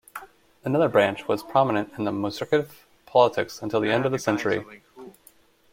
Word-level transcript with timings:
Another 0.65 0.89
branch 0.89 1.27
was 1.27 1.43
prominent 1.43 1.93
in 1.95 2.05
the 2.05 2.11
Muscovite 2.11 2.71
politics 3.05 3.61
until 3.61 3.79
the 3.81 3.91
end 3.91 4.03
of 4.03 4.11
the 4.11 4.17
century. 4.17 4.81